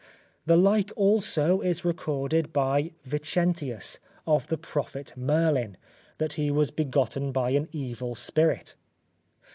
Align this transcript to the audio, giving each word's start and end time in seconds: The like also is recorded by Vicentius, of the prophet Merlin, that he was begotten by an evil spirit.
The 0.47 0.57
like 0.57 0.91
also 0.95 1.61
is 1.61 1.85
recorded 1.85 2.51
by 2.51 2.89
Vicentius, 3.05 3.99
of 4.25 4.47
the 4.47 4.57
prophet 4.57 5.13
Merlin, 5.15 5.77
that 6.17 6.33
he 6.33 6.49
was 6.49 6.71
begotten 6.71 7.31
by 7.31 7.51
an 7.51 7.69
evil 7.71 8.15
spirit. 8.15 8.73